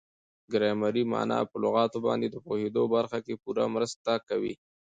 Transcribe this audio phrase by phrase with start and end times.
[0.53, 4.53] ګرامري مانا په لغاتو باندي د پوهېدو په برخه کښي پوره مرسته کوي.